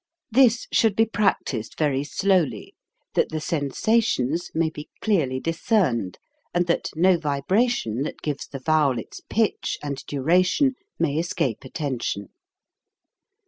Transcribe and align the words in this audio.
This 0.31 0.65
should 0.73 0.95
be 0.95 1.05
practised 1.05 1.75
very 1.77 2.03
slowly, 2.03 2.73
that 3.13 3.29
the 3.29 3.39
sensations 3.39 4.49
may 4.55 4.71
be 4.71 4.89
clearly 4.99 5.39
discerned, 5.39 6.17
and 6.55 6.65
that 6.65 6.89
no 6.95 7.19
vibration 7.19 8.01
that 8.01 8.23
gives 8.23 8.47
the 8.47 8.57
vowel 8.57 8.97
its 8.97 9.21
pitch 9.29 9.77
and 9.83 10.03
duration 10.07 10.73
may 10.97 11.19
escape 11.19 11.63
attention. 11.63 12.29